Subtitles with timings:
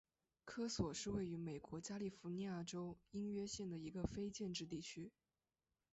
[0.45, 5.11] 科索是位于美国加利福尼亚州因约县的一个非建制地区。